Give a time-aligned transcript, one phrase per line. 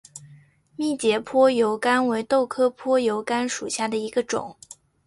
[0.75, 4.57] 密节坡油甘为豆科坡油甘属下的一个种。